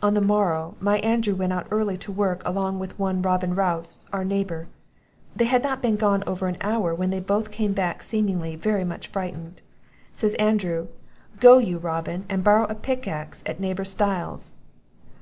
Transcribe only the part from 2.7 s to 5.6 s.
with one Robin Rouse, our neighbour; they